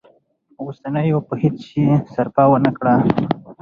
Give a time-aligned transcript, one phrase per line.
[0.61, 2.93] اوسنيو په هیڅ شي سرپه ونه کړه.